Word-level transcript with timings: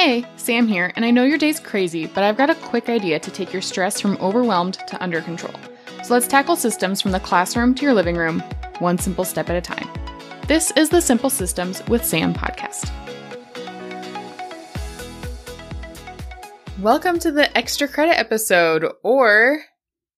Hey, 0.00 0.24
Sam 0.36 0.68
here, 0.68 0.92
and 0.94 1.04
I 1.04 1.10
know 1.10 1.24
your 1.24 1.38
day's 1.38 1.58
crazy, 1.58 2.06
but 2.06 2.22
I've 2.22 2.36
got 2.36 2.50
a 2.50 2.54
quick 2.54 2.88
idea 2.88 3.18
to 3.18 3.32
take 3.32 3.52
your 3.52 3.60
stress 3.60 4.00
from 4.00 4.16
overwhelmed 4.18 4.74
to 4.74 5.02
under 5.02 5.20
control. 5.20 5.54
So 6.04 6.14
let's 6.14 6.28
tackle 6.28 6.54
systems 6.54 7.02
from 7.02 7.10
the 7.10 7.18
classroom 7.18 7.74
to 7.74 7.82
your 7.82 7.94
living 7.94 8.14
room, 8.14 8.40
one 8.78 8.96
simple 8.96 9.24
step 9.24 9.50
at 9.50 9.56
a 9.56 9.60
time. 9.60 9.88
This 10.46 10.70
is 10.76 10.88
the 10.88 11.00
Simple 11.00 11.30
Systems 11.30 11.84
with 11.88 12.04
Sam 12.04 12.32
podcast. 12.32 12.88
Welcome 16.78 17.18
to 17.18 17.32
the 17.32 17.58
extra 17.58 17.88
credit 17.88 18.20
episode, 18.20 18.86
or 19.02 19.62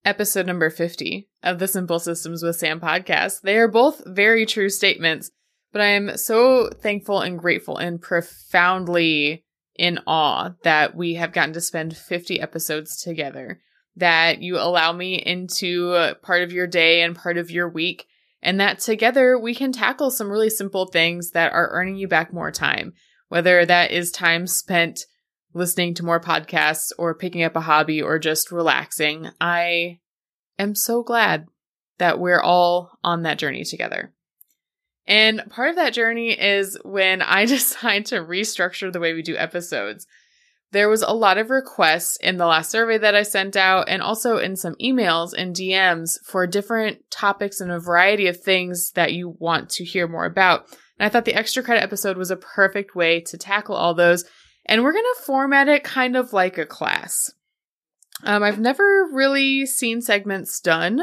episode 0.05 0.45
number 0.45 0.69
50 0.69 1.31
of 1.43 1.59
the 1.59 1.67
Simple 1.67 2.01
Systems 2.01 2.43
with 2.43 2.57
Sam 2.57 2.81
podcast. 2.81 3.41
They 3.41 3.57
are 3.57 3.67
both 3.67 4.03
very 4.05 4.45
true 4.45 4.69
statements, 4.69 5.31
but 5.73 5.81
I 5.81 5.87
am 5.87 6.19
so 6.19 6.69
thankful 6.69 7.21
and 7.21 7.39
grateful 7.39 7.79
and 7.79 7.99
profoundly 7.99 9.47
in 9.81 9.99
awe 10.07 10.51
that 10.63 10.95
we 10.95 11.15
have 11.15 11.33
gotten 11.33 11.55
to 11.55 11.61
spend 11.61 11.97
50 11.97 12.39
episodes 12.39 13.01
together, 13.01 13.63
that 13.97 14.43
you 14.43 14.59
allow 14.59 14.93
me 14.93 15.15
into 15.15 16.15
part 16.23 16.43
of 16.43 16.53
your 16.53 16.67
day 16.67 17.01
and 17.01 17.17
part 17.17 17.39
of 17.39 17.51
your 17.51 17.67
week, 17.67 18.05
and 18.43 18.61
that 18.61 18.79
together 18.79 19.39
we 19.39 19.55
can 19.55 19.73
tackle 19.73 20.11
some 20.11 20.31
really 20.31 20.51
simple 20.51 20.85
things 20.85 21.31
that 21.31 21.55
are 21.55 21.71
earning 21.71 21.97
you 21.97 22.07
back 22.07 22.31
more 22.31 22.51
time, 22.51 22.93
whether 23.31 23.65
that 23.65 23.91
is 23.91 24.11
time 24.11 24.47
spent 24.47 25.01
listening 25.55 25.95
to 25.95 26.05
more 26.05 26.21
podcasts 26.21 26.93
or 26.99 27.15
picking 27.15 27.43
up 27.43 27.57
a 27.57 27.61
hobby 27.61 28.03
or 28.03 28.19
just 28.19 28.53
relaxing. 28.53 29.31
I 29.41 30.01
am 30.59 30.75
so 30.75 31.03
glad 31.03 31.47
that 31.97 32.19
we're 32.21 32.43
all 32.43 32.99
on 33.03 33.23
that 33.23 33.39
journey 33.39 33.65
together. 33.65 34.13
And 35.11 35.43
part 35.51 35.71
of 35.71 35.77
that 35.77 35.93
journey 35.93 36.31
is 36.41 36.79
when 36.85 37.21
I 37.21 37.45
decide 37.47 38.07
to 38.07 38.21
restructure 38.21 38.91
the 38.91 39.01
way 39.01 39.13
we 39.13 39.23
do 39.23 39.37
episodes. 39.37 40.07
There 40.73 40.89
was 40.89 41.03
a 41.03 41.11
lot 41.11 41.37
of 41.37 41.51
requests 41.51 42.17
in 42.19 42.37
the 42.37 42.47
last 42.47 42.71
survey 42.71 42.97
that 42.97 43.17
I 43.17 43.25
sent 43.25 43.57
out 43.57 43.89
and 43.89 44.01
also 44.01 44.37
in 44.37 44.55
some 44.55 44.77
emails 44.81 45.35
and 45.37 45.55
DMs 45.55 46.11
for 46.25 46.47
different 46.47 47.11
topics 47.11 47.61
and 47.61 47.73
a 47.73 47.81
variety 47.81 48.29
of 48.29 48.39
things 48.39 48.93
that 48.93 49.13
you 49.13 49.35
want 49.41 49.69
to 49.71 49.85
hear 49.85 50.07
more 50.07 50.27
about. 50.27 50.67
And 50.97 51.05
I 51.05 51.09
thought 51.09 51.25
the 51.25 51.35
extra 51.35 51.65
credit 51.65 51.83
episode 51.83 52.17
was 52.17 52.31
a 52.31 52.37
perfect 52.37 52.95
way 52.95 53.21
to 53.23 53.37
tackle 53.37 53.75
all 53.75 53.95
those. 53.95 54.25
And 54.65 54.85
we're 54.85 54.93
going 54.93 55.03
to 55.03 55.23
format 55.25 55.67
it 55.67 55.83
kind 55.83 56.15
of 56.15 56.33
like 56.33 56.57
a 56.57 56.67
class. 56.67 57.33
Um, 58.23 58.45
I've 58.45 58.61
never 58.61 59.09
really 59.13 59.67
seen 59.67 60.03
segments 60.03 60.61
done 60.61 61.01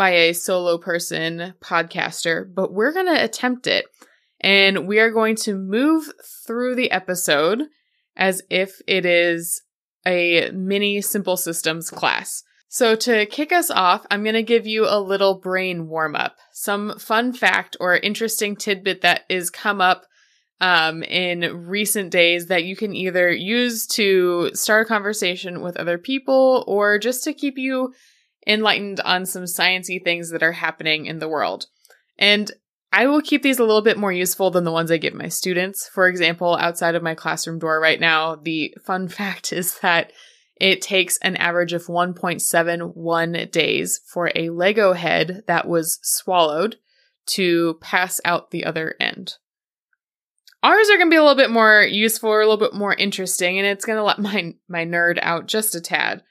by 0.00 0.12
a 0.12 0.32
solo 0.32 0.78
person 0.78 1.52
podcaster, 1.60 2.46
but 2.54 2.72
we're 2.72 2.94
going 2.94 3.04
to 3.04 3.22
attempt 3.22 3.66
it. 3.66 3.84
And 4.40 4.88
we 4.88 4.98
are 4.98 5.10
going 5.10 5.36
to 5.36 5.54
move 5.54 6.10
through 6.46 6.74
the 6.74 6.90
episode 6.90 7.64
as 8.16 8.40
if 8.48 8.80
it 8.86 9.04
is 9.04 9.60
a 10.06 10.52
mini 10.52 11.02
simple 11.02 11.36
systems 11.36 11.90
class. 11.90 12.42
So 12.70 12.96
to 12.96 13.26
kick 13.26 13.52
us 13.52 13.70
off, 13.70 14.06
I'm 14.10 14.22
going 14.22 14.36
to 14.36 14.42
give 14.42 14.66
you 14.66 14.86
a 14.88 14.98
little 14.98 15.38
brain 15.38 15.86
warm 15.86 16.16
up, 16.16 16.36
some 16.50 16.98
fun 16.98 17.34
fact 17.34 17.76
or 17.78 17.94
interesting 17.94 18.56
tidbit 18.56 19.02
that 19.02 19.24
is 19.28 19.50
come 19.50 19.82
up 19.82 20.06
um, 20.62 21.02
in 21.02 21.66
recent 21.66 22.10
days 22.10 22.46
that 22.46 22.64
you 22.64 22.74
can 22.74 22.96
either 22.96 23.30
use 23.30 23.86
to 23.88 24.50
start 24.54 24.86
a 24.86 24.88
conversation 24.88 25.60
with 25.60 25.76
other 25.76 25.98
people 25.98 26.64
or 26.66 26.98
just 26.98 27.22
to 27.24 27.34
keep 27.34 27.58
you 27.58 27.92
enlightened 28.46 29.00
on 29.00 29.26
some 29.26 29.44
sciency 29.44 30.02
things 30.02 30.30
that 30.30 30.42
are 30.42 30.52
happening 30.52 31.06
in 31.06 31.18
the 31.18 31.28
world. 31.28 31.66
And 32.18 32.50
I 32.92 33.06
will 33.06 33.22
keep 33.22 33.42
these 33.42 33.58
a 33.58 33.64
little 33.64 33.82
bit 33.82 33.98
more 33.98 34.12
useful 34.12 34.50
than 34.50 34.64
the 34.64 34.72
ones 34.72 34.90
I 34.90 34.96
give 34.96 35.14
my 35.14 35.28
students. 35.28 35.88
For 35.88 36.08
example, 36.08 36.56
outside 36.56 36.94
of 36.94 37.02
my 37.02 37.14
classroom 37.14 37.58
door 37.58 37.80
right 37.80 38.00
now, 38.00 38.34
the 38.34 38.74
fun 38.84 39.08
fact 39.08 39.52
is 39.52 39.78
that 39.80 40.12
it 40.56 40.82
takes 40.82 41.16
an 41.18 41.36
average 41.36 41.72
of 41.72 41.86
1.71 41.86 43.50
days 43.50 44.00
for 44.06 44.30
a 44.34 44.50
Lego 44.50 44.92
head 44.92 45.44
that 45.46 45.66
was 45.66 45.98
swallowed 46.02 46.76
to 47.26 47.78
pass 47.80 48.20
out 48.24 48.50
the 48.50 48.64
other 48.64 48.94
end. 49.00 49.36
Ours 50.62 50.90
are 50.90 50.98
going 50.98 51.06
to 51.06 51.10
be 51.10 51.16
a 51.16 51.22
little 51.22 51.36
bit 51.36 51.50
more 51.50 51.82
useful 51.82 52.28
or 52.28 52.42
a 52.42 52.46
little 52.46 52.58
bit 52.58 52.74
more 52.74 52.92
interesting, 52.92 53.58
and 53.58 53.66
it's 53.66 53.86
going 53.86 53.96
to 53.96 54.02
let 54.02 54.18
my, 54.18 54.54
my 54.68 54.84
nerd 54.84 55.18
out 55.22 55.46
just 55.46 55.74
a 55.74 55.80
tad. 55.80 56.22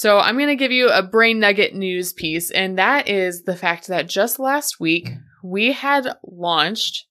So 0.00 0.18
I'm 0.18 0.38
going 0.38 0.48
to 0.48 0.56
give 0.56 0.72
you 0.72 0.88
a 0.88 1.02
brain 1.02 1.40
nugget 1.40 1.74
news 1.74 2.14
piece, 2.14 2.50
and 2.50 2.78
that 2.78 3.06
is 3.06 3.42
the 3.42 3.54
fact 3.54 3.88
that 3.88 4.08
just 4.08 4.38
last 4.38 4.80
week 4.80 5.10
we 5.44 5.72
had 5.72 6.08
launched 6.24 7.04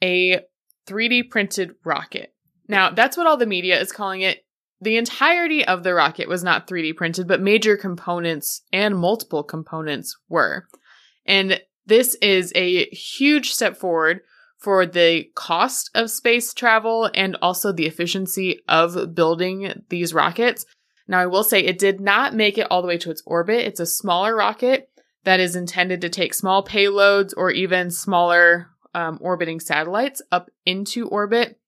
a 0.00 0.38
3D 0.86 1.30
printed 1.30 1.72
rocket. 1.84 2.32
Now, 2.68 2.90
that's 2.90 3.16
what 3.16 3.26
all 3.26 3.36
the 3.36 3.44
media 3.44 3.80
is 3.80 3.90
calling 3.90 4.20
it. 4.20 4.44
The 4.80 4.98
entirety 4.98 5.64
of 5.64 5.82
the 5.82 5.94
rocket 5.94 6.28
was 6.28 6.44
not 6.44 6.68
3D 6.68 6.94
printed, 6.94 7.26
but 7.26 7.42
major 7.42 7.76
components 7.76 8.62
and 8.72 8.96
multiple 8.96 9.42
components 9.42 10.16
were. 10.28 10.68
And 11.26 11.60
this 11.86 12.14
is 12.22 12.52
a 12.54 12.84
huge 12.90 13.50
step 13.50 13.76
forward 13.76 14.20
for 14.60 14.86
the 14.86 15.24
cost 15.34 15.90
of 15.96 16.08
space 16.08 16.54
travel 16.54 17.10
and 17.14 17.36
also 17.42 17.72
the 17.72 17.86
efficiency 17.86 18.60
of 18.68 19.12
building 19.12 19.82
these 19.88 20.14
rockets 20.14 20.64
now, 21.12 21.20
I 21.20 21.26
will 21.26 21.44
say 21.44 21.60
it 21.60 21.78
did 21.78 22.00
not 22.00 22.34
make 22.34 22.56
it 22.56 22.66
all 22.70 22.80
the 22.80 22.88
way 22.88 22.96
to 22.96 23.10
its 23.10 23.22
orbit. 23.26 23.66
It's 23.66 23.80
a 23.80 23.86
smaller 23.86 24.34
rocket 24.34 24.88
that 25.24 25.40
is 25.40 25.54
intended 25.54 26.00
to 26.00 26.08
take 26.08 26.32
small 26.32 26.64
payloads 26.64 27.34
or 27.36 27.50
even 27.50 27.90
smaller 27.90 28.68
um, 28.94 29.18
orbiting 29.20 29.60
satellites 29.60 30.22
up 30.32 30.50
into 30.64 31.06
orbit 31.06 31.60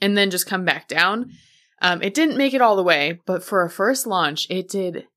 and 0.00 0.16
then 0.16 0.30
just 0.30 0.46
come 0.46 0.64
back 0.64 0.86
down. 0.86 1.32
Um, 1.80 2.02
it 2.02 2.14
didn't 2.14 2.36
make 2.36 2.54
it 2.54 2.60
all 2.60 2.76
the 2.76 2.84
way, 2.84 3.20
but 3.26 3.42
for 3.42 3.64
a 3.64 3.68
first 3.68 4.06
launch, 4.06 4.46
it 4.48 4.68
did 4.68 5.08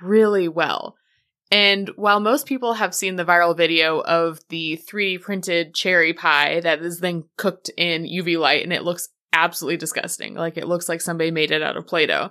really 0.00 0.46
well. 0.46 0.94
And 1.50 1.90
while 1.96 2.20
most 2.20 2.46
people 2.46 2.74
have 2.74 2.94
seen 2.94 3.16
the 3.16 3.24
viral 3.24 3.56
video 3.56 3.98
of 4.02 4.38
the 4.50 4.80
3D 4.88 5.20
printed 5.20 5.74
cherry 5.74 6.12
pie 6.12 6.60
that 6.60 6.80
is 6.80 7.00
then 7.00 7.24
cooked 7.36 7.70
in 7.76 8.04
UV 8.04 8.38
light 8.38 8.62
and 8.62 8.72
it 8.72 8.84
looks 8.84 9.08
absolutely 9.32 9.78
disgusting, 9.78 10.34
like 10.34 10.56
it 10.56 10.68
looks 10.68 10.88
like 10.88 11.00
somebody 11.00 11.32
made 11.32 11.50
it 11.50 11.60
out 11.60 11.76
of 11.76 11.88
Play 11.88 12.06
Doh. 12.06 12.30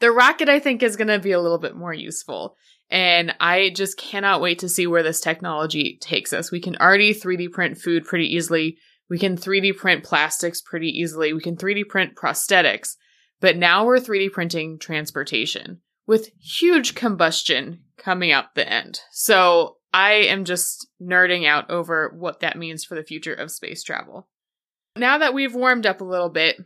The 0.00 0.10
rocket, 0.10 0.48
I 0.48 0.58
think, 0.58 0.82
is 0.82 0.96
going 0.96 1.08
to 1.08 1.18
be 1.18 1.32
a 1.32 1.40
little 1.40 1.58
bit 1.58 1.76
more 1.76 1.94
useful. 1.94 2.56
And 2.90 3.34
I 3.38 3.70
just 3.74 3.96
cannot 3.96 4.40
wait 4.40 4.58
to 4.60 4.68
see 4.68 4.86
where 4.86 5.02
this 5.02 5.20
technology 5.20 5.98
takes 6.00 6.32
us. 6.32 6.50
We 6.50 6.60
can 6.60 6.76
already 6.76 7.14
3D 7.14 7.52
print 7.52 7.78
food 7.78 8.04
pretty 8.04 8.34
easily. 8.34 8.78
We 9.08 9.18
can 9.18 9.36
3D 9.36 9.76
print 9.76 10.02
plastics 10.02 10.60
pretty 10.60 10.88
easily. 10.88 11.32
We 11.32 11.40
can 11.40 11.56
3D 11.56 11.88
print 11.88 12.16
prosthetics. 12.16 12.96
But 13.40 13.56
now 13.56 13.84
we're 13.84 13.98
3D 13.98 14.32
printing 14.32 14.78
transportation 14.78 15.80
with 16.06 16.30
huge 16.40 16.94
combustion 16.94 17.80
coming 17.96 18.32
out 18.32 18.54
the 18.54 18.68
end. 18.68 19.00
So 19.12 19.76
I 19.92 20.12
am 20.12 20.44
just 20.44 20.88
nerding 21.00 21.46
out 21.46 21.70
over 21.70 22.14
what 22.16 22.40
that 22.40 22.58
means 22.58 22.84
for 22.84 22.94
the 22.94 23.04
future 23.04 23.34
of 23.34 23.50
space 23.50 23.82
travel. 23.82 24.28
Now 24.96 25.18
that 25.18 25.34
we've 25.34 25.54
warmed 25.54 25.86
up 25.86 26.00
a 26.00 26.04
little 26.04 26.28
bit, 26.28 26.56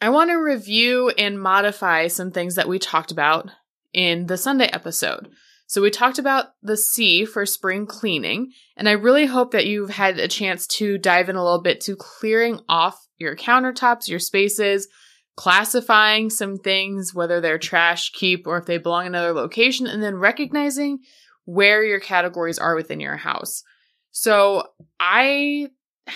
I 0.00 0.10
want 0.10 0.30
to 0.30 0.36
review 0.36 1.10
and 1.10 1.40
modify 1.40 2.08
some 2.08 2.30
things 2.30 2.56
that 2.56 2.68
we 2.68 2.78
talked 2.78 3.12
about 3.12 3.50
in 3.92 4.26
the 4.26 4.36
Sunday 4.36 4.66
episode. 4.66 5.30
So, 5.68 5.82
we 5.82 5.90
talked 5.90 6.20
about 6.20 6.46
the 6.62 6.76
C 6.76 7.24
for 7.24 7.44
spring 7.44 7.86
cleaning, 7.86 8.52
and 8.76 8.88
I 8.88 8.92
really 8.92 9.26
hope 9.26 9.50
that 9.50 9.66
you've 9.66 9.90
had 9.90 10.18
a 10.18 10.28
chance 10.28 10.66
to 10.68 10.96
dive 10.96 11.28
in 11.28 11.34
a 11.34 11.42
little 11.42 11.62
bit 11.62 11.80
to 11.82 11.96
clearing 11.96 12.60
off 12.68 13.04
your 13.18 13.34
countertops, 13.34 14.08
your 14.08 14.20
spaces, 14.20 14.86
classifying 15.34 16.30
some 16.30 16.56
things, 16.58 17.14
whether 17.14 17.40
they're 17.40 17.58
trash, 17.58 18.12
keep, 18.12 18.46
or 18.46 18.58
if 18.58 18.66
they 18.66 18.78
belong 18.78 19.06
in 19.06 19.14
another 19.14 19.32
location, 19.32 19.88
and 19.88 20.02
then 20.02 20.14
recognizing 20.14 21.00
where 21.46 21.82
your 21.82 22.00
categories 22.00 22.60
are 22.60 22.76
within 22.76 23.00
your 23.00 23.16
house. 23.16 23.64
So, 24.12 24.68
I 25.00 25.70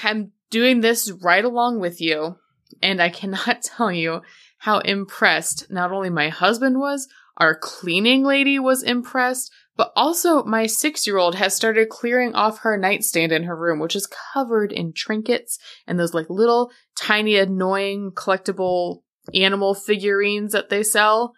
am 0.04 0.30
doing 0.50 0.80
this 0.80 1.10
right 1.10 1.44
along 1.44 1.80
with 1.80 2.00
you 2.00 2.36
and 2.82 3.00
I 3.00 3.08
cannot 3.08 3.62
tell 3.62 3.92
you 3.92 4.22
how 4.58 4.78
impressed 4.80 5.70
not 5.70 5.92
only 5.92 6.10
my 6.10 6.28
husband 6.28 6.78
was, 6.78 7.08
our 7.36 7.54
cleaning 7.54 8.22
lady 8.22 8.58
was 8.58 8.82
impressed, 8.82 9.50
but 9.76 9.92
also 9.96 10.44
my 10.44 10.66
six 10.66 11.06
year 11.06 11.16
old 11.16 11.34
has 11.36 11.56
started 11.56 11.88
clearing 11.88 12.34
off 12.34 12.58
her 12.58 12.76
nightstand 12.76 13.32
in 13.32 13.44
her 13.44 13.56
room, 13.56 13.78
which 13.78 13.96
is 13.96 14.06
covered 14.34 14.72
in 14.72 14.92
trinkets 14.92 15.58
and 15.86 15.98
those 15.98 16.12
like 16.12 16.28
little 16.28 16.70
tiny 16.98 17.36
annoying 17.36 18.10
collectible 18.14 18.98
animal 19.34 19.74
figurines 19.74 20.52
that 20.52 20.68
they 20.68 20.82
sell. 20.82 21.32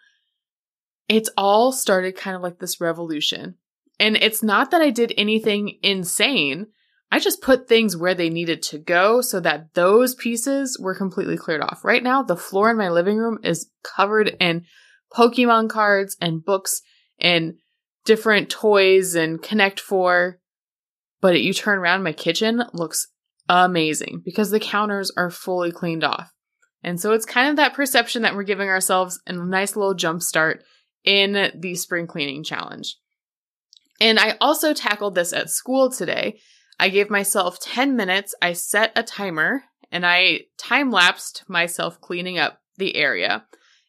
It's 1.07 1.29
all 1.37 1.71
started 1.71 2.17
kind 2.17 2.35
of 2.35 2.41
like 2.41 2.59
this 2.59 2.81
revolution. 2.81 3.55
And 3.99 4.17
it's 4.17 4.43
not 4.43 4.71
that 4.71 4.81
I 4.81 4.89
did 4.89 5.13
anything 5.15 5.77
insane. 5.81 6.67
I 7.13 7.19
just 7.19 7.43
put 7.43 7.67
things 7.67 7.95
where 7.95 8.15
they 8.15 8.31
needed 8.31 8.63
to 8.63 8.79
go 8.79 9.21
so 9.21 9.39
that 9.41 9.75
those 9.75 10.15
pieces 10.15 10.79
were 10.79 10.95
completely 10.95 11.37
cleared 11.37 11.61
off. 11.61 11.85
Right 11.85 12.01
now, 12.01 12.23
the 12.23 12.35
floor 12.35 12.71
in 12.71 12.77
my 12.77 12.89
living 12.89 13.17
room 13.17 13.37
is 13.43 13.69
covered 13.83 14.35
in 14.39 14.65
Pokemon 15.15 15.69
cards 15.69 16.17
and 16.19 16.43
books 16.43 16.81
and 17.19 17.59
different 18.03 18.49
toys 18.49 19.13
and 19.13 19.39
Connect 19.43 19.79
Four. 19.79 20.39
But 21.21 21.39
you 21.39 21.53
turn 21.53 21.77
around, 21.77 22.01
my 22.01 22.13
kitchen 22.13 22.63
looks 22.73 23.05
amazing 23.47 24.23
because 24.25 24.49
the 24.49 24.59
counters 24.59 25.11
are 25.15 25.29
fully 25.29 25.71
cleaned 25.71 26.03
off. 26.03 26.33
And 26.81 26.99
so 26.99 27.11
it's 27.11 27.27
kind 27.27 27.47
of 27.51 27.57
that 27.57 27.75
perception 27.75 28.23
that 28.23 28.33
we're 28.33 28.41
giving 28.41 28.69
ourselves 28.69 29.21
a 29.27 29.33
nice 29.33 29.75
little 29.75 29.93
jump 29.93 30.23
start 30.23 30.63
in 31.03 31.51
the 31.53 31.75
spring 31.75 32.07
cleaning 32.07 32.43
challenge. 32.43 32.97
And 34.01 34.17
I 34.19 34.35
also 34.41 34.73
tackled 34.73 35.13
this 35.13 35.31
at 35.31 35.51
school 35.51 35.91
today. 35.91 36.39
I 36.79 36.89
gave 36.89 37.09
myself 37.09 37.59
10 37.59 37.95
minutes, 37.95 38.35
I 38.41 38.53
set 38.53 38.91
a 38.95 39.03
timer, 39.03 39.63
and 39.91 40.05
I 40.05 40.41
time 40.57 40.91
lapsed 40.91 41.43
myself 41.47 42.01
cleaning 42.01 42.39
up 42.39 42.59
the 42.77 42.95
area. 42.95 43.45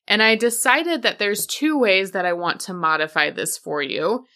And 0.06 0.22
I 0.22 0.36
decided 0.36 1.02
that 1.02 1.18
there's 1.18 1.46
two 1.46 1.78
ways 1.78 2.10
that 2.10 2.26
I 2.26 2.34
want 2.34 2.60
to 2.62 2.74
modify 2.74 3.30
this 3.30 3.56
for 3.56 3.82
you, 3.82 4.26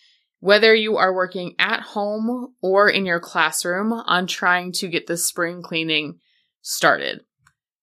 whether 0.41 0.75
you 0.75 0.97
are 0.97 1.15
working 1.15 1.55
at 1.59 1.81
home 1.81 2.55
or 2.63 2.89
in 2.89 3.05
your 3.05 3.21
classroom 3.21 3.93
on 3.93 4.27
trying 4.27 4.73
to 4.73 4.89
get 4.89 5.07
the 5.07 5.17
spring 5.17 5.63
cleaning 5.63 6.21
started. 6.63 7.21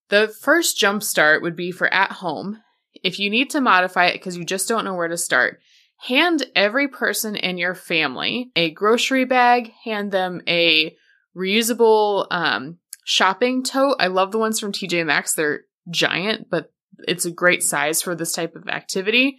The 0.09 0.27
first 0.27 0.77
jump 0.77 1.03
start 1.03 1.41
would 1.41 1.55
be 1.55 1.71
for 1.71 1.93
at 1.93 2.13
home. 2.13 2.61
If 3.03 3.19
you 3.19 3.29
need 3.29 3.51
to 3.51 3.61
modify 3.61 4.07
it 4.07 4.13
because 4.13 4.37
you 4.37 4.45
just 4.45 4.67
don't 4.67 4.85
know 4.85 4.95
where 4.95 5.07
to 5.07 5.17
start, 5.17 5.59
hand 5.97 6.45
every 6.55 6.87
person 6.87 7.35
in 7.35 7.57
your 7.57 7.75
family 7.75 8.51
a 8.55 8.71
grocery 8.71 9.25
bag, 9.25 9.71
hand 9.83 10.11
them 10.11 10.41
a 10.47 10.95
reusable 11.35 12.27
um, 12.31 12.77
shopping 13.05 13.63
tote. 13.63 13.95
I 13.99 14.07
love 14.07 14.31
the 14.31 14.39
ones 14.39 14.59
from 14.59 14.71
TJ 14.71 15.05
Maxx. 15.05 15.33
They're 15.33 15.61
giant, 15.89 16.49
but 16.49 16.71
it's 17.07 17.25
a 17.25 17.31
great 17.31 17.63
size 17.63 18.01
for 18.01 18.15
this 18.15 18.33
type 18.33 18.55
of 18.55 18.67
activity. 18.67 19.37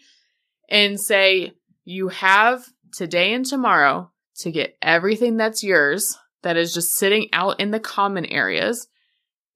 And 0.68 1.00
say, 1.00 1.52
you 1.84 2.08
have 2.08 2.66
today 2.92 3.32
and 3.32 3.46
tomorrow 3.46 4.10
to 4.38 4.50
get 4.50 4.76
everything 4.82 5.36
that's 5.36 5.62
yours 5.62 6.18
that 6.42 6.56
is 6.56 6.74
just 6.74 6.96
sitting 6.96 7.28
out 7.32 7.60
in 7.60 7.70
the 7.70 7.80
common 7.80 8.26
areas 8.26 8.88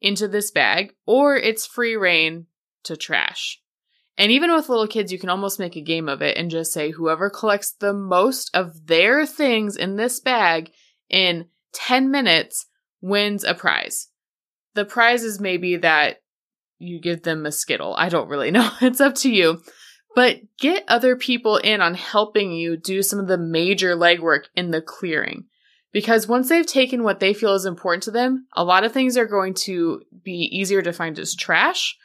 into 0.01 0.29
this 0.29 0.51
bag, 0.51 0.95
or 1.07 1.37
it's 1.37 1.67
free 1.67 1.97
reign 1.97 2.47
to 2.85 2.97
trash. 2.97 3.61
And 4.21 4.31
even 4.31 4.53
with 4.53 4.69
little 4.69 4.87
kids, 4.87 5.11
you 5.11 5.19
can 5.19 5.31
almost 5.31 5.59
make 5.59 5.77
a 5.77 5.81
game 5.81 6.07
of 6.07 6.21
it 6.21 6.37
and 6.37 6.51
just 6.51 6.75
say, 6.75 6.91
whoever 6.91 7.31
collects 7.31 7.73
the 7.73 7.95
most 7.95 8.51
of 8.53 8.87
their 8.87 9.25
things 9.25 9.77
in 9.77 9.97
this 9.97 10.21
bag 10.21 10.71
in 11.09 11.47
10 11.73 12.11
minutes 12.11 12.67
wins 13.01 13.45
a 13.45 13.55
prize. 13.55 14.09
The 14.75 14.85
prize 14.85 15.25
is 15.25 15.41
maybe 15.41 15.79
that 15.79 16.19
you 16.79 17.01
give 17.01 17.23
them 17.23 17.47
a 17.47 17.51
Skittle. 17.51 17.95
I 17.97 18.11
don't 18.11 18.29
really 18.29 18.51
know. 18.51 18.71
It's 18.83 19.01
up 19.01 19.15
to 19.17 19.31
you. 19.31 19.63
But 20.15 20.41
get 20.59 20.85
other 20.87 21.17
people 21.17 21.57
in 21.57 21.81
on 21.81 21.95
helping 21.95 22.53
you 22.53 22.77
do 22.77 23.03
some 23.03 23.21
of 23.21 23.27
the 23.27 23.39
major 23.39 23.97
legwork 23.97 24.49
in 24.55 24.71
the 24.71 24.83
clearing. 24.83 25.47
Because 25.93 26.29
once 26.29 26.51
they've 26.51 26.67
taken 26.67 27.05
what 27.05 27.21
they 27.21 27.33
feel 27.33 27.55
is 27.55 27.65
important 27.65 28.03
to 28.03 28.11
them, 28.11 28.47
a 28.53 28.65
lot 28.65 28.85
of 28.85 28.93
things 28.93 29.17
are 29.17 29.25
going 29.25 29.55
to 29.55 30.03
be 30.23 30.51
easier 30.53 30.83
to 30.83 30.93
find 30.93 31.19
as 31.19 31.35
trash, 31.35 31.97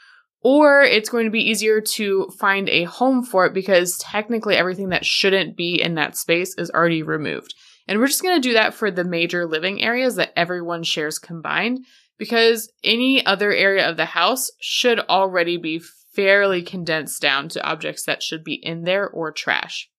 or 0.46 0.84
it's 0.84 1.10
going 1.10 1.26
to 1.26 1.32
be 1.32 1.50
easier 1.50 1.82
to 1.82 2.30
find 2.38 2.70
a 2.70 2.84
home 2.84 3.24
for 3.24 3.48
it 3.48 3.54
because 3.54 3.98
technically 3.98 4.56
everything 4.56 4.90
that 4.90 5.04
shouldn't 5.04 5.58
be 5.58 5.82
in 5.82 5.96
that 5.96 6.16
space 6.16 6.54
is 6.60 6.70
already 6.70 7.02
removed. 7.02 7.56
And 7.88 7.98
we're 7.98 8.06
just 8.06 8.22
going 8.22 8.40
to 8.40 8.48
do 8.48 8.54
that 8.54 8.76
for 8.76 8.92
the 8.92 9.04
major 9.04 9.48
living 9.48 9.82
areas 9.82 10.18
that 10.18 10.34
everyone 10.36 10.84
shares 10.84 11.18
combined 11.18 11.80
because 12.20 12.72
any 12.84 13.26
other 13.26 13.52
area 13.52 13.90
of 13.90 13.98
the 13.98 14.06
house 14.06 14.52
should 14.60 15.00
already 15.00 15.58
be 15.58 15.82
fairly 16.14 16.62
condensed 16.62 17.24
down 17.24 17.50
to 17.50 17.68
objects 17.68 18.06
that 18.06 18.22
should 18.22 18.44
be 18.44 18.54
in 18.54 18.84
there 18.84 19.10
or 19.10 19.32
trash. 19.32 19.90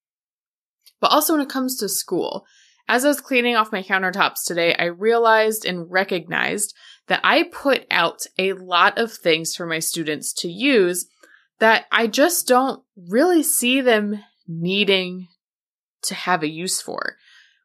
But 1.00 1.10
also 1.10 1.32
when 1.32 1.42
it 1.42 1.48
comes 1.48 1.76
to 1.78 1.88
school, 1.88 2.46
as 2.86 3.04
I 3.04 3.08
was 3.08 3.20
cleaning 3.20 3.56
off 3.56 3.72
my 3.72 3.82
countertops 3.82 4.44
today, 4.46 4.76
I 4.78 4.84
realized 4.84 5.66
and 5.66 5.90
recognized 5.90 6.72
that 7.08 7.20
I 7.22 7.44
put 7.44 7.86
out 7.90 8.22
a 8.38 8.52
lot 8.54 8.98
of 8.98 9.12
things 9.12 9.54
for 9.54 9.66
my 9.66 9.78
students 9.78 10.32
to 10.34 10.48
use 10.48 11.06
that 11.58 11.86
I 11.90 12.06
just 12.06 12.46
don't 12.46 12.82
really 12.96 13.42
see 13.42 13.80
them 13.80 14.22
needing 14.46 15.28
to 16.02 16.14
have 16.14 16.42
a 16.42 16.50
use 16.50 16.80
for. 16.80 17.16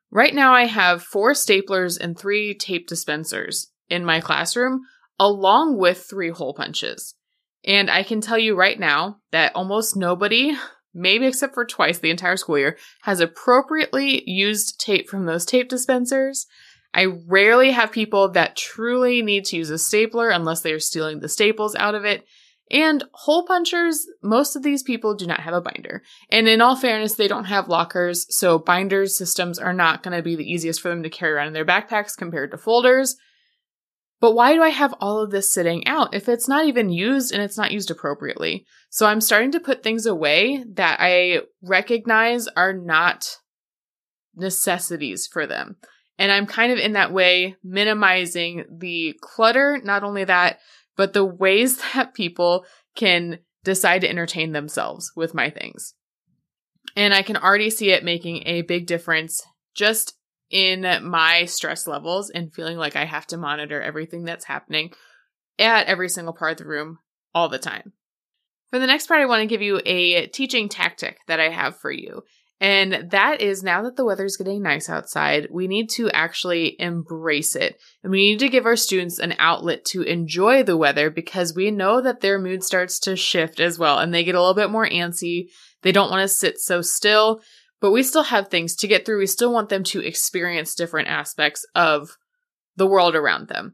Right 0.10 0.34
now, 0.34 0.54
I 0.54 0.66
have 0.66 1.04
four 1.04 1.34
staplers 1.34 2.00
and 2.00 2.18
three 2.18 2.54
tape 2.54 2.88
dispensers 2.88 3.72
in 3.90 4.06
my 4.06 4.20
classroom, 4.20 4.82
along 5.20 5.78
with 5.78 6.06
three 6.10 6.30
hole 6.30 6.54
punches. 6.54 7.16
And 7.66 7.90
I 7.90 8.04
can 8.04 8.22
tell 8.22 8.38
you 8.38 8.56
right 8.56 8.80
now 8.80 9.18
that 9.32 9.56
almost 9.56 9.96
nobody 9.96 10.56
maybe 10.94 11.26
except 11.26 11.54
for 11.54 11.66
twice 11.66 12.00
the 12.00 12.10
entire 12.10 12.38
school 12.38 12.58
year, 12.58 12.78
has 13.04 13.20
appropriately 13.20 14.24
used 14.30 14.80
tape 14.80 15.10
from 15.10 15.26
those 15.26 15.46
tape 15.46 15.70
dispensers. 15.70 16.48
I 16.94 17.06
rarely 17.06 17.72
have 17.72 17.92
people 17.92 18.30
that 18.32 18.58
truly 18.58 19.22
need 19.22 19.46
to 19.46 19.58
use 19.58 19.70
a 19.70 19.78
stapler 19.78 20.30
unless 20.30 20.62
they 20.62 20.74
are 20.74 20.80
stealing 20.80 21.20
the 21.20 21.30
staples 21.30 21.76
out 21.76 21.96
of 21.96 22.06
it. 22.06 22.26
And 22.70 23.04
hole 23.12 23.46
punchers, 23.46 24.08
most 24.24 24.56
of 24.56 24.64
these 24.64 24.82
people 24.82 25.14
do 25.14 25.28
not 25.28 25.42
have 25.42 25.54
a 25.54 25.62
binder. 25.62 26.04
And 26.30 26.48
in 26.48 26.62
all 26.62 26.78
fairness, 26.78 27.16
they 27.16 27.28
don't 27.28 27.46
have 27.46 27.68
lockers, 27.68 28.26
so 28.36 28.58
binders 28.58 29.18
systems 29.18 29.60
are 29.60 29.74
not 29.74 30.04
going 30.04 30.16
to 30.16 30.24
be 30.24 30.38
the 30.38 30.50
easiest 30.50 30.80
for 30.80 30.88
them 30.88 31.04
to 31.04 31.10
carry 31.10 31.34
around 31.34 31.48
in 31.48 31.54
their 31.54 31.66
backpacks 31.66 32.16
compared 32.18 32.52
to 32.52 32.58
folders. 32.58 33.18
But 34.22 34.36
why 34.36 34.54
do 34.54 34.62
I 34.62 34.70
have 34.70 34.94
all 35.02 35.20
of 35.20 35.32
this 35.32 35.52
sitting 35.52 35.86
out 35.88 36.14
if 36.14 36.30
it's 36.30 36.48
not 36.48 36.66
even 36.66 36.92
used 36.92 37.34
and 37.34 37.42
it's 37.42 37.58
not 37.58 37.72
used 37.72 37.92
appropriately? 37.92 38.66
So 38.90 39.06
I'm 39.06 39.20
starting 39.20 39.52
to 39.54 39.60
put 39.60 39.84
things 39.84 40.06
away 40.06 40.64
that 40.74 40.98
I 41.02 41.42
recognize 41.62 42.48
are 42.50 42.72
not 42.72 43.38
necessities 44.36 45.28
for 45.28 45.48
them. 45.48 45.78
And 46.18 46.31
I'm 46.31 46.46
kind 46.46 46.72
of 46.72 46.78
in 46.78 46.94
that 46.94 47.13
way 47.13 47.56
minimizing 47.63 48.66
the 48.69 49.18
clutter, 49.22 49.80
not 49.84 50.04
only 50.04 50.24
that, 50.25 50.60
but 50.96 51.13
the 51.13 51.25
ways 51.25 51.78
that 51.94 52.13
people 52.13 52.66
can 52.96 53.40
decide 53.63 54.02
to 54.02 54.10
entertain 54.10 54.52
themselves 54.52 55.12
with 55.16 55.34
my 55.34 55.50
things. 55.50 55.94
And 56.96 57.13
I 57.13 57.22
can 57.22 57.38
already 57.38 57.69
see 57.69 57.92
it 57.92 58.04
making 58.04 58.44
a 58.46 58.63
big 58.63 58.86
difference 58.86 59.42
just 59.75 60.16
in 60.50 60.81
my 61.04 61.46
stress 61.46 61.88
levels 61.88 62.30
and 62.30 62.54
feeling 62.54 62.78
like 62.78 62.96
I 62.96 63.06
have 63.06 63.25
to 63.28 63.38
monitor 63.38 63.81
everything 63.81 64.25
that's 64.25 64.46
happening 64.46 64.92
at 65.58 65.88
every 65.88 66.10
single 66.10 66.34
part 66.34 66.54
of 66.54 66.58
the 66.58 66.68
room 66.68 67.00
all 67.34 67.48
the 67.48 67.60
time. 67.60 67.94
For 68.72 68.80
the 68.80 68.88
next 68.88 69.08
part, 69.08 69.22
I 69.22 69.25
want 69.25 69.42
to 69.42 69.48
give 69.48 69.62
you 69.62 69.81
a 69.86 70.28
teaching 70.28 70.69
tactic 70.69 71.19
that 71.28 71.40
I 71.40 71.50
have 71.50 71.78
for 71.78 71.92
you. 71.92 72.24
And 72.62 73.10
that 73.10 73.42
is 73.42 73.63
now 73.63 73.81
that 73.81 73.98
the 73.98 74.06
weather's 74.06 74.38
getting 74.38 74.62
nice 74.62 74.88
outside, 74.88 75.48
we 75.52 75.68
need 75.68 75.90
to 75.92 76.10
actually 76.12 76.80
embrace 76.80 77.56
it. 77.56 77.78
And 78.04 78.12
we 78.12 78.19
need 78.19 78.40
to 78.40 78.50
give 78.50 78.66
our 78.66 78.75
students 78.75 79.19
an 79.19 79.34
outlet 79.40 79.84
to 79.86 80.04
enjoy 80.04 80.63
the 80.63 80.78
weather 80.78 81.10
because 81.10 81.56
we 81.56 81.72
know 81.72 82.01
that 82.01 82.22
their 82.22 82.38
mood 82.38 82.63
starts 82.63 83.00
to 83.00 83.15
shift 83.15 83.60
as 83.60 83.80
well 83.80 83.98
and 83.98 84.13
they 84.13 84.24
get 84.24 84.36
a 84.36 84.39
little 84.39 84.53
bit 84.53 84.70
more 84.70 84.88
antsy. 84.88 85.48
They 85.82 85.91
don't 85.91 86.12
want 86.12 86.22
to 86.22 86.27
sit 86.27 86.60
so 86.60 86.82
still 86.82 87.41
but 87.82 87.91
we 87.91 88.03
still 88.03 88.24
have 88.24 88.48
things 88.48 88.75
to 88.77 88.88
get 88.88 89.06
through. 89.06 89.18
We 89.18 89.25
still 89.25 89.51
want 89.51 89.70
them 89.70 89.84
to 89.86 90.00
experience 90.00 90.75
different 90.75 91.10
aspects 91.10 91.65
of 91.75 92.15
the 92.77 92.86
world 92.86 93.15
around 93.15 93.50
them. 93.50 93.74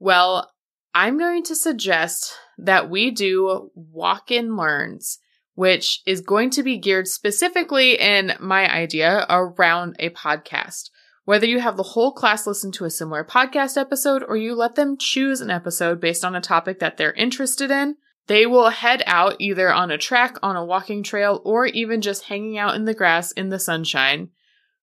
Well, 0.00 0.50
I'm 0.94 1.18
going 1.18 1.44
to 1.44 1.54
suggest 1.54 2.34
that 2.56 2.90
we 2.90 3.10
do 3.10 3.70
walk 3.74 4.30
in 4.30 4.56
learns, 4.56 5.18
which 5.58 6.02
is 6.06 6.20
going 6.20 6.50
to 6.50 6.62
be 6.62 6.78
geared 6.78 7.08
specifically 7.08 7.98
in 7.98 8.32
my 8.38 8.72
idea 8.72 9.26
around 9.28 9.96
a 9.98 10.08
podcast. 10.10 10.90
Whether 11.24 11.46
you 11.46 11.58
have 11.58 11.76
the 11.76 11.82
whole 11.82 12.12
class 12.12 12.46
listen 12.46 12.70
to 12.70 12.84
a 12.84 12.90
similar 12.90 13.24
podcast 13.24 13.76
episode 13.76 14.22
or 14.28 14.36
you 14.36 14.54
let 14.54 14.76
them 14.76 14.96
choose 14.96 15.40
an 15.40 15.50
episode 15.50 16.00
based 16.00 16.24
on 16.24 16.36
a 16.36 16.40
topic 16.40 16.78
that 16.78 16.96
they're 16.96 17.12
interested 17.12 17.72
in, 17.72 17.96
they 18.28 18.46
will 18.46 18.68
head 18.68 19.02
out 19.04 19.34
either 19.40 19.72
on 19.72 19.90
a 19.90 19.98
track, 19.98 20.36
on 20.44 20.54
a 20.54 20.64
walking 20.64 21.02
trail, 21.02 21.42
or 21.44 21.66
even 21.66 22.02
just 22.02 22.26
hanging 22.26 22.56
out 22.56 22.76
in 22.76 22.84
the 22.84 22.94
grass 22.94 23.32
in 23.32 23.48
the 23.48 23.58
sunshine 23.58 24.28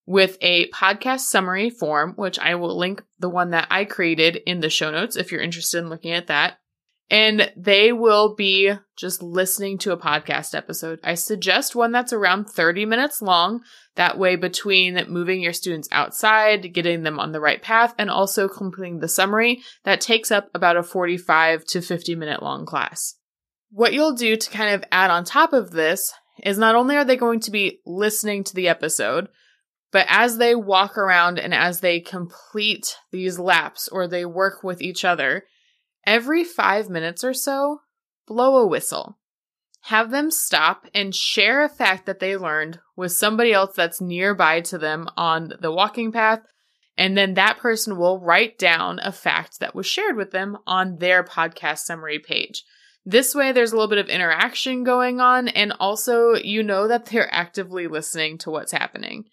with 0.06 0.38
a 0.42 0.70
podcast 0.72 1.22
summary 1.22 1.70
form, 1.70 2.16
which 2.18 2.38
I 2.38 2.56
will 2.56 2.78
link 2.78 3.02
the 3.18 3.30
one 3.30 3.52
that 3.52 3.68
I 3.72 3.86
created 3.86 4.42
in 4.46 4.60
the 4.60 4.70
show 4.70 4.92
notes 4.92 5.16
if 5.16 5.32
you're 5.32 5.40
interested 5.40 5.78
in 5.78 5.88
looking 5.88 6.12
at 6.12 6.28
that. 6.28 6.58
And 7.10 7.52
they 7.56 7.92
will 7.92 8.34
be 8.34 8.74
just 8.98 9.22
listening 9.22 9.78
to 9.80 9.92
a 9.92 9.98
podcast 9.98 10.56
episode. 10.56 11.00
I 11.04 11.14
suggest 11.14 11.76
one 11.76 11.92
that's 11.92 12.14
around 12.14 12.46
30 12.46 12.86
minutes 12.86 13.22
long. 13.22 13.62
That 13.96 14.18
way, 14.18 14.36
between 14.36 15.06
moving 15.08 15.40
your 15.40 15.54
students 15.54 15.88
outside, 15.92 16.74
getting 16.74 17.04
them 17.04 17.20
on 17.20 17.32
the 17.32 17.40
right 17.40 17.62
path, 17.62 17.94
and 18.00 18.10
also 18.10 18.48
completing 18.48 19.00
the 19.00 19.08
summary, 19.08 19.62
that 19.84 20.02
takes 20.02 20.32
up 20.32 20.50
about 20.56 20.78
a 20.78 20.84
45 20.84 21.66
to 21.66 21.82
50 21.82 22.16
minute 22.16 22.42
long 22.42 22.66
class. 22.66 23.16
What 23.70 23.94
you'll 23.94 24.16
do 24.16 24.36
to 24.36 24.50
kind 24.50 24.74
of 24.74 24.84
add 24.92 25.12
on 25.12 25.26
top 25.26 25.54
of 25.54 25.72
this 25.72 26.12
is 26.44 26.58
not 26.58 26.76
only 26.76 26.96
are 26.96 27.06
they 27.06 27.16
going 27.16 27.40
to 27.42 27.52
be 27.52 27.82
listening 27.86 28.44
to 28.46 28.56
the 28.56 28.68
episode, 28.68 29.30
but 29.92 30.06
as 30.10 30.38
they 30.38 30.56
walk 30.56 30.98
around 30.98 31.40
and 31.40 31.54
as 31.54 31.80
they 31.80 32.00
complete 32.00 32.98
these 33.12 33.40
laps 33.40 33.88
or 33.88 34.08
they 34.08 34.26
work 34.26 34.64
with 34.64 34.82
each 34.82 35.06
other, 35.06 35.44
every 36.06 36.44
five 36.44 36.90
minutes 36.90 37.24
or 37.24 37.34
so, 37.34 37.82
blow 38.28 38.58
a 38.58 38.68
whistle. 38.68 39.20
Have 39.84 40.10
them 40.10 40.32
stop 40.32 40.88
and 40.96 41.14
share 41.14 41.64
a 41.64 41.70
fact 41.70 42.06
that 42.08 42.20
they 42.20 42.36
learned 42.38 42.80
with 42.96 43.12
somebody 43.12 43.54
else 43.54 43.76
that's 43.76 44.02
nearby 44.02 44.62
to 44.62 44.78
them 44.78 45.08
on 45.16 45.54
the 45.62 45.72
walking 45.72 46.12
path 46.12 46.40
And 46.98 47.18
then 47.18 47.34
that 47.34 47.58
person 47.58 47.98
will 47.98 48.20
write 48.20 48.58
down 48.58 49.00
a 49.00 49.12
fact 49.12 49.60
that 49.60 49.76
was 49.76 49.86
shared 49.86 50.16
with 50.16 50.32
them 50.32 50.58
on 50.66 50.98
their 50.98 51.24
podcast 51.24 51.80
summary 51.80 52.20
page. 52.20 52.64
This 53.06 53.36
way, 53.36 53.52
there's 53.52 53.72
a 53.72 53.76
little 53.76 53.90
bit 53.90 54.00
of 54.00 54.10
interaction 54.10 54.84
going 54.84 55.20
on, 55.20 55.48
and 55.50 55.74
also 55.80 56.34
you 56.34 56.64
know 56.64 56.88
that 56.88 57.08
they're 57.08 57.32
actively 57.34 57.88
listening 57.88 58.38
to 58.40 58.50
what's 58.50 58.72
happening. 58.72 59.26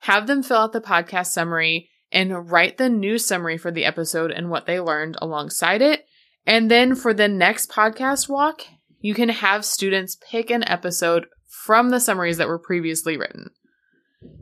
Have 0.00 0.26
them 0.26 0.42
fill 0.42 0.58
out 0.58 0.72
the 0.72 0.80
podcast 0.80 1.26
summary 1.26 1.90
and 2.10 2.50
write 2.50 2.76
the 2.78 2.88
new 2.88 3.18
summary 3.18 3.56
for 3.56 3.70
the 3.70 3.84
episode 3.84 4.30
and 4.30 4.50
what 4.50 4.66
they 4.66 4.80
learned 4.80 5.16
alongside 5.20 5.82
it. 5.82 6.03
And 6.46 6.70
then 6.70 6.94
for 6.94 7.14
the 7.14 7.28
next 7.28 7.70
podcast 7.70 8.28
walk, 8.28 8.62
you 9.00 9.14
can 9.14 9.28
have 9.28 9.64
students 9.64 10.16
pick 10.30 10.50
an 10.50 10.66
episode 10.68 11.26
from 11.64 11.90
the 11.90 12.00
summaries 12.00 12.36
that 12.38 12.48
were 12.48 12.58
previously 12.58 13.16
written. 13.16 13.50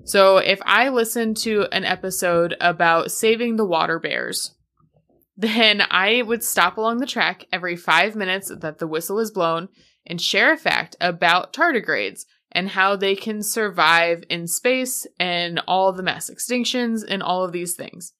So 0.04 0.38
if 0.38 0.60
I 0.64 0.88
listen 0.88 1.34
to 1.36 1.66
an 1.72 1.84
episode 1.84 2.56
about 2.60 3.12
saving 3.12 3.56
the 3.56 3.64
water 3.64 3.98
bears, 3.98 4.54
then 5.36 5.82
I 5.90 6.22
would 6.22 6.42
stop 6.42 6.76
along 6.76 6.98
the 6.98 7.06
track 7.06 7.46
every 7.52 7.76
five 7.76 8.14
minutes 8.14 8.52
that 8.60 8.78
the 8.78 8.86
whistle 8.86 9.18
is 9.18 9.30
blown 9.30 9.68
and 10.06 10.20
share 10.20 10.52
a 10.52 10.56
fact 10.56 10.96
about 11.00 11.52
tardigrades 11.52 12.22
and 12.50 12.68
how 12.68 12.96
they 12.96 13.16
can 13.16 13.42
survive 13.42 14.24
in 14.28 14.46
space 14.46 15.06
and 15.18 15.60
all 15.66 15.92
the 15.92 16.02
mass 16.02 16.30
extinctions 16.30 17.02
and 17.06 17.22
all 17.22 17.44
of 17.44 17.52
these 17.52 17.74
things. 17.74 18.12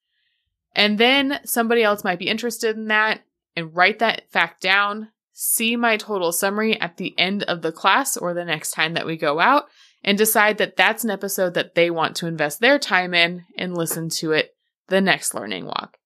And 0.74 0.96
then 0.96 1.40
somebody 1.44 1.82
else 1.82 2.02
might 2.02 2.18
be 2.18 2.28
interested 2.28 2.76
in 2.76 2.86
that 2.86 3.20
and 3.56 3.74
write 3.74 3.98
that 3.98 4.30
fact 4.30 4.62
down, 4.62 5.08
see 5.32 5.76
my 5.76 5.96
total 5.96 6.32
summary 6.32 6.80
at 6.80 6.96
the 6.96 7.18
end 7.18 7.42
of 7.44 7.62
the 7.62 7.72
class 7.72 8.16
or 8.16 8.34
the 8.34 8.44
next 8.44 8.72
time 8.72 8.94
that 8.94 9.06
we 9.06 9.16
go 9.16 9.40
out, 9.40 9.64
and 10.04 10.18
decide 10.18 10.58
that 10.58 10.76
that's 10.76 11.04
an 11.04 11.10
episode 11.10 11.54
that 11.54 11.74
they 11.74 11.90
want 11.90 12.16
to 12.16 12.26
invest 12.26 12.60
their 12.60 12.78
time 12.78 13.14
in 13.14 13.44
and 13.56 13.76
listen 13.76 14.08
to 14.08 14.32
it 14.32 14.54
the 14.88 15.00
next 15.00 15.34
learning 15.34 15.64
walk. 15.64 15.96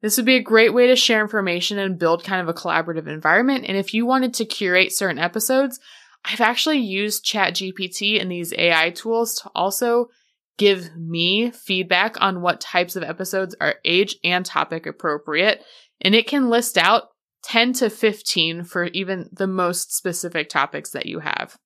This 0.00 0.16
would 0.16 0.26
be 0.26 0.36
a 0.36 0.42
great 0.42 0.72
way 0.72 0.86
to 0.88 0.96
share 0.96 1.20
information 1.20 1.78
and 1.78 1.98
build 1.98 2.24
kind 2.24 2.40
of 2.40 2.48
a 2.48 2.58
collaborative 2.58 3.08
environment. 3.08 3.64
And 3.66 3.76
if 3.76 3.92
you 3.92 4.06
wanted 4.06 4.34
to 4.34 4.44
curate 4.44 4.92
certain 4.92 5.18
episodes, 5.18 5.80
I've 6.24 6.40
actually 6.40 6.78
used 6.78 7.24
ChatGPT 7.24 8.20
and 8.20 8.30
these 8.30 8.52
AI 8.56 8.90
tools 8.90 9.34
to 9.42 9.50
also 9.54 10.08
give 10.56 10.94
me 10.96 11.50
feedback 11.50 12.20
on 12.20 12.42
what 12.42 12.60
types 12.60 12.96
of 12.96 13.02
episodes 13.02 13.54
are 13.60 13.76
age 13.84 14.16
and 14.24 14.44
topic 14.44 14.86
appropriate. 14.86 15.62
And 16.00 16.14
it 16.14 16.26
can 16.26 16.48
list 16.48 16.78
out 16.78 17.08
10 17.44 17.72
to 17.74 17.90
15 17.90 18.64
for 18.64 18.84
even 18.84 19.28
the 19.32 19.46
most 19.46 19.94
specific 19.94 20.48
topics 20.48 20.90
that 20.90 21.06
you 21.06 21.20
have. 21.20 21.56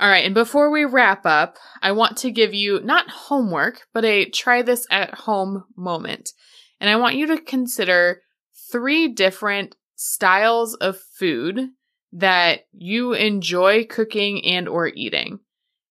All 0.00 0.08
right, 0.08 0.24
and 0.24 0.34
before 0.34 0.70
we 0.70 0.84
wrap 0.84 1.24
up, 1.26 1.58
I 1.80 1.92
want 1.92 2.16
to 2.18 2.32
give 2.32 2.52
you 2.52 2.80
not 2.80 3.08
homework, 3.08 3.82
but 3.94 4.04
a 4.04 4.28
try 4.28 4.62
this 4.62 4.86
at 4.90 5.14
home 5.14 5.64
moment. 5.76 6.30
And 6.80 6.90
I 6.90 6.96
want 6.96 7.14
you 7.14 7.28
to 7.28 7.40
consider 7.40 8.22
three 8.72 9.06
different 9.08 9.76
styles 9.94 10.74
of 10.74 10.98
food 10.98 11.68
that 12.12 12.62
you 12.72 13.12
enjoy 13.12 13.84
cooking 13.84 14.44
and 14.44 14.68
or 14.68 14.88
eating. 14.88 15.38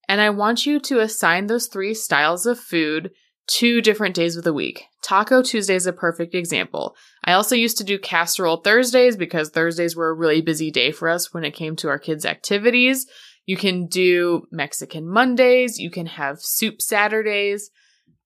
And 0.09 0.19
I 0.19 0.29
want 0.31 0.65
you 0.65 0.79
to 0.81 0.99
assign 0.99 1.47
those 1.47 1.67
three 1.67 1.93
styles 1.93 2.45
of 2.45 2.59
food 2.59 3.11
to 3.47 3.81
different 3.81 4.15
days 4.15 4.37
of 4.37 4.43
the 4.43 4.53
week. 4.53 4.85
Taco 5.03 5.41
Tuesday 5.41 5.75
is 5.75 5.85
a 5.85 5.93
perfect 5.93 6.35
example. 6.35 6.95
I 7.23 7.33
also 7.33 7.55
used 7.55 7.77
to 7.77 7.83
do 7.83 7.99
casserole 7.99 8.57
Thursdays 8.57 9.17
because 9.17 9.49
Thursdays 9.49 9.95
were 9.95 10.09
a 10.09 10.15
really 10.15 10.41
busy 10.41 10.71
day 10.71 10.91
for 10.91 11.09
us 11.09 11.33
when 11.33 11.43
it 11.43 11.51
came 11.51 11.75
to 11.77 11.89
our 11.89 11.99
kids' 11.99 12.25
activities. 12.25 13.07
You 13.45 13.57
can 13.57 13.87
do 13.87 14.43
Mexican 14.51 15.07
Mondays, 15.09 15.79
you 15.79 15.89
can 15.89 16.05
have 16.05 16.39
soup 16.39 16.81
Saturdays. 16.81 17.69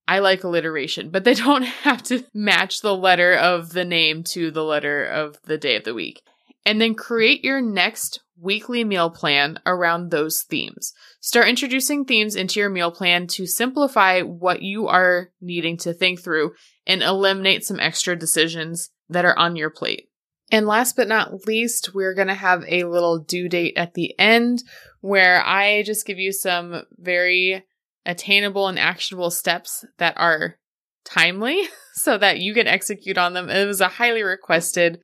I 0.08 0.20
like 0.20 0.44
alliteration, 0.44 1.10
but 1.10 1.24
they 1.24 1.34
don't 1.36 1.64
have 1.64 2.04
to 2.04 2.24
match 2.34 2.82
the 2.82 2.96
letter 2.96 3.34
of 3.34 3.72
the 3.72 3.86
name 3.86 4.24
to 4.32 4.52
the 4.52 4.64
letter 4.64 5.06
of 5.06 5.38
the 5.46 5.58
day 5.58 5.76
of 5.76 5.84
the 5.84 5.94
week 5.94 6.22
and 6.66 6.82
then 6.82 6.96
create 6.96 7.44
your 7.44 7.62
next 7.62 8.22
weekly 8.38 8.84
meal 8.84 9.10
plan 9.10 9.60
around 9.66 10.10
those 10.10 10.44
themes. 10.44 10.94
Start 11.22 11.48
introducing 11.48 12.06
themes 12.06 12.36
into 12.36 12.60
your 12.60 12.70
meal 12.70 12.92
plan 12.92 13.28
to 13.28 13.46
simplify 13.46 14.22
what 14.22 14.62
you 14.62 14.88
are 14.88 15.30
needing 15.40 15.78
to 15.78 15.94
think 15.94 16.22
through 16.22 16.54
and 16.86 17.02
eliminate 17.02 17.64
some 17.64 17.80
extra 17.80 18.16
decisions 18.16 18.90
that 19.10 19.26
are 19.26 19.38
on 19.38 19.56
your 19.56 19.70
plate. 19.70 20.10
And 20.52 20.68
last 20.68 20.96
but 20.96 21.08
not 21.08 21.48
least, 21.48 21.92
we're 21.94 22.14
going 22.14 22.28
to 22.28 22.36
have 22.36 22.64
a 22.68 22.84
little 22.84 23.20
due 23.20 23.50
date 23.50 23.74
at 23.78 23.94
the 23.94 24.14
end 24.20 24.64
where 25.02 25.44
I 25.44 25.84
just 25.84 26.06
give 26.06 26.20
you 26.20 26.32
some 26.32 26.84
very 26.98 27.64
attainable 28.06 28.68
and 28.68 28.78
actionable 28.78 29.32
steps 29.32 29.86
that 29.98 30.14
are 30.18 30.58
timely 31.04 31.62
so 31.94 32.18
that 32.18 32.40
you 32.40 32.54
can 32.54 32.68
execute 32.68 33.18
on 33.18 33.34
them. 33.34 33.50
It 33.50 33.66
was 33.66 33.82
a 33.82 33.88
highly 33.88 34.24
requested 34.24 35.02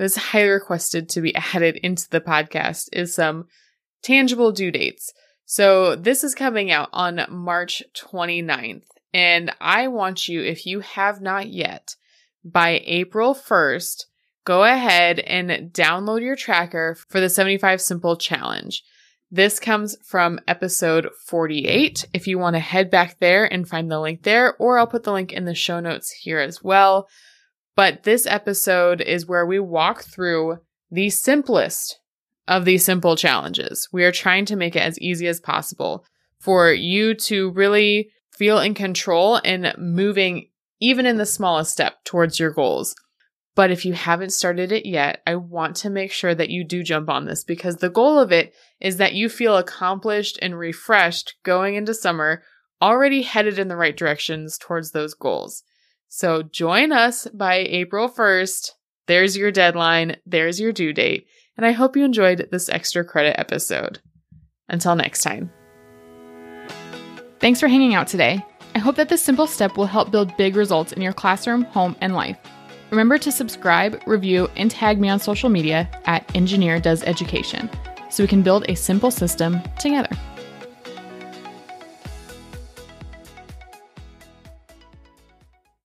was 0.00 0.16
highly 0.16 0.48
requested 0.48 1.08
to 1.10 1.20
be 1.20 1.34
added 1.54 1.76
into 1.76 2.08
the 2.10 2.20
podcast 2.20 2.88
is 2.92 3.14
some 3.14 3.46
tangible 4.02 4.52
due 4.52 4.70
dates. 4.70 5.12
So 5.44 5.96
this 5.96 6.24
is 6.24 6.34
coming 6.34 6.70
out 6.70 6.88
on 6.92 7.26
March 7.28 7.82
29th. 7.96 8.84
And 9.12 9.52
I 9.60 9.88
want 9.88 10.28
you, 10.28 10.42
if 10.42 10.66
you 10.66 10.80
have 10.80 11.20
not 11.20 11.48
yet, 11.48 11.96
by 12.44 12.80
April 12.84 13.34
1st, 13.34 14.04
go 14.44 14.62
ahead 14.62 15.18
and 15.18 15.72
download 15.72 16.22
your 16.22 16.36
tracker 16.36 16.96
for 17.08 17.20
the 17.20 17.28
75 17.28 17.80
Simple 17.80 18.16
Challenge. 18.16 18.82
This 19.32 19.60
comes 19.60 19.96
from 20.04 20.40
episode 20.48 21.08
48. 21.26 22.06
If 22.12 22.26
you 22.26 22.38
want 22.38 22.54
to 22.54 22.60
head 22.60 22.90
back 22.90 23.18
there 23.18 23.44
and 23.44 23.68
find 23.68 23.90
the 23.90 24.00
link 24.00 24.22
there, 24.22 24.56
or 24.56 24.78
I'll 24.78 24.86
put 24.86 25.04
the 25.04 25.12
link 25.12 25.32
in 25.32 25.44
the 25.44 25.54
show 25.54 25.80
notes 25.80 26.10
here 26.10 26.38
as 26.38 26.62
well. 26.62 27.08
But 27.80 28.02
this 28.02 28.26
episode 28.26 29.00
is 29.00 29.24
where 29.24 29.46
we 29.46 29.58
walk 29.58 30.04
through 30.04 30.58
the 30.90 31.08
simplest 31.08 31.98
of 32.46 32.66
these 32.66 32.84
simple 32.84 33.16
challenges. 33.16 33.88
We 33.90 34.04
are 34.04 34.12
trying 34.12 34.44
to 34.44 34.56
make 34.56 34.76
it 34.76 34.82
as 34.82 34.98
easy 34.98 35.26
as 35.28 35.40
possible 35.40 36.04
for 36.38 36.70
you 36.70 37.14
to 37.14 37.50
really 37.52 38.10
feel 38.36 38.58
in 38.58 38.74
control 38.74 39.40
and 39.46 39.72
moving 39.78 40.50
even 40.78 41.06
in 41.06 41.16
the 41.16 41.24
smallest 41.24 41.72
step 41.72 42.04
towards 42.04 42.38
your 42.38 42.50
goals. 42.50 42.94
But 43.54 43.70
if 43.70 43.86
you 43.86 43.94
haven't 43.94 44.34
started 44.34 44.72
it 44.72 44.84
yet, 44.84 45.22
I 45.26 45.36
want 45.36 45.74
to 45.76 45.88
make 45.88 46.12
sure 46.12 46.34
that 46.34 46.50
you 46.50 46.64
do 46.64 46.82
jump 46.82 47.08
on 47.08 47.24
this 47.24 47.44
because 47.44 47.76
the 47.76 47.88
goal 47.88 48.18
of 48.18 48.30
it 48.30 48.52
is 48.78 48.98
that 48.98 49.14
you 49.14 49.30
feel 49.30 49.56
accomplished 49.56 50.38
and 50.42 50.58
refreshed 50.58 51.36
going 51.44 51.76
into 51.76 51.94
summer, 51.94 52.42
already 52.82 53.22
headed 53.22 53.58
in 53.58 53.68
the 53.68 53.76
right 53.76 53.96
directions 53.96 54.58
towards 54.58 54.90
those 54.90 55.14
goals. 55.14 55.62
So 56.12 56.42
join 56.42 56.90
us 56.90 57.28
by 57.32 57.58
April 57.58 58.08
1st. 58.08 58.72
There's 59.06 59.36
your 59.36 59.52
deadline, 59.52 60.16
there's 60.26 60.58
your 60.58 60.72
due 60.72 60.92
date, 60.92 61.28
and 61.56 61.64
I 61.64 61.70
hope 61.70 61.96
you 61.96 62.04
enjoyed 62.04 62.48
this 62.50 62.68
extra 62.68 63.04
credit 63.04 63.38
episode. 63.38 64.00
Until 64.68 64.96
next 64.96 65.22
time. 65.22 65.52
Thanks 67.38 67.60
for 67.60 67.68
hanging 67.68 67.94
out 67.94 68.08
today. 68.08 68.44
I 68.74 68.80
hope 68.80 68.96
that 68.96 69.08
this 69.08 69.22
simple 69.22 69.46
step 69.46 69.76
will 69.76 69.86
help 69.86 70.10
build 70.10 70.36
big 70.36 70.56
results 70.56 70.92
in 70.92 71.00
your 71.00 71.12
classroom, 71.12 71.62
home, 71.62 71.94
and 72.00 72.12
life. 72.12 72.38
Remember 72.90 73.16
to 73.16 73.30
subscribe, 73.30 74.02
review, 74.04 74.50
and 74.56 74.68
tag 74.68 74.98
me 74.98 75.08
on 75.08 75.20
social 75.20 75.48
media 75.48 75.88
at 76.06 76.28
Engineer 76.34 76.80
Does 76.80 77.04
Education 77.04 77.70
so 78.10 78.24
we 78.24 78.28
can 78.28 78.42
build 78.42 78.68
a 78.68 78.74
simple 78.74 79.12
system 79.12 79.60
together. 79.78 80.10